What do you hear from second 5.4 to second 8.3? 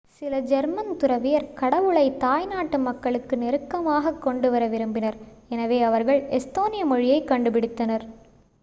எனவே அவர்கள் எஸ்தோனிய மொழியைக் கண்டுபிடித்தனர்